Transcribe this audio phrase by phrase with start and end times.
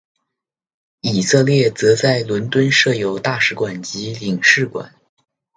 [1.01, 4.95] 以色列则在伦敦设有大使馆及领事馆。